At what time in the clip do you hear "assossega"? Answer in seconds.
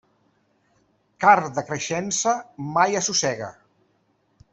3.01-3.51